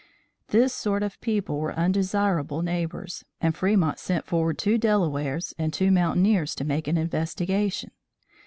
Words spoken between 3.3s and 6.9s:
and Fremont sent forward two Delawares and two mountaineers to make